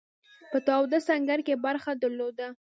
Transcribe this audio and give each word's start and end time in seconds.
په 0.51 0.57
تاوده 0.67 0.99
سنګر 1.07 1.39
کې 1.47 1.61
برخه 1.65 1.91
درلوده. 2.01 2.47